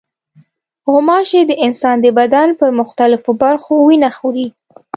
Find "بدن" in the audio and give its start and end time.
2.19-2.47